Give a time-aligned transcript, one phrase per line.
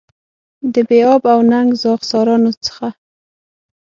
[0.73, 2.87] د بې آب او ننګ زاغ سارانو څخه.